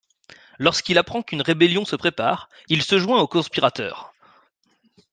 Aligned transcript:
Lorsqu'il 0.57 0.97
apprend 0.97 1.21
qu'une 1.21 1.43
rébellion 1.43 1.85
se 1.85 1.95
prépare, 1.95 2.49
il 2.69 2.81
se 2.81 2.97
joint 2.97 3.21
aux 3.21 3.27
conspirateurs. 3.27 4.15